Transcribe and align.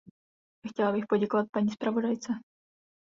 Chtěla 0.69 0.91
bych 0.91 1.05
poděkovat 1.09 1.47
paní 1.53 1.69
zpravodajce. 1.69 2.33